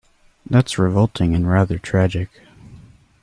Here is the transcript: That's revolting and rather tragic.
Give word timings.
That's 0.49 0.79
revolting 0.79 1.35
and 1.35 1.47
rather 1.47 1.77
tragic. 1.77 2.41